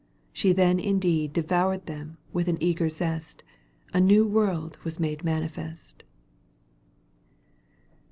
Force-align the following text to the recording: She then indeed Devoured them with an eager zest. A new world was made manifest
She 0.33 0.51
then 0.51 0.79
indeed 0.79 1.31
Devoured 1.31 1.85
them 1.85 2.17
with 2.33 2.47
an 2.47 2.57
eager 2.59 2.89
zest. 2.89 3.43
A 3.93 3.99
new 3.99 4.25
world 4.25 4.79
was 4.83 4.99
made 4.99 5.23
manifest 5.23 6.03